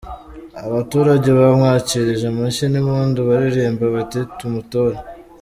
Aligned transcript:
Abaturage 0.67 1.29
bamwakirije 1.39 2.25
amashyi 2.29 2.63
n’impundu 2.69 3.19
baririmba 3.29 3.85
bati" 3.95 4.19
Tumutore". 4.39 4.97